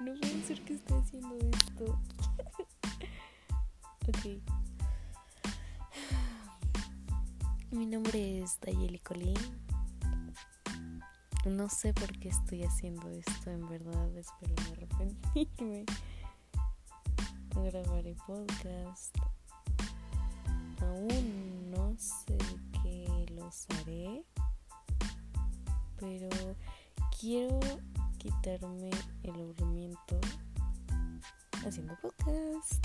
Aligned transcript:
no 0.00 0.14
puede 0.20 0.42
ser 0.44 0.62
que 0.62 0.74
esté 0.74 0.94
haciendo 0.94 1.36
esto. 1.36 1.84
ok. 4.08 4.42
Mi 7.70 7.86
nombre 7.86 8.42
es 8.42 8.58
Dayeli 8.60 8.98
Colín. 8.98 9.34
No 11.46 11.68
sé 11.68 11.94
por 11.94 12.18
qué 12.18 12.28
estoy 12.28 12.64
haciendo 12.64 13.08
esto, 13.10 13.50
en 13.50 13.68
verdad, 13.68 14.16
espero 14.16 14.54
no 14.64 14.72
arrepentirme. 14.72 15.84
Grabaré 17.54 18.16
podcast. 18.26 19.16
Aún 20.80 21.70
no 21.70 21.96
sé 21.98 22.36
qué 22.82 23.26
los 23.30 23.66
haré, 23.70 24.24
pero 25.98 26.28
quiero 27.18 27.60
quitarme 28.26 28.90
el 29.22 29.30
aburrimiento 29.30 30.20
haciendo 31.64 31.96
podcast. 32.02 32.84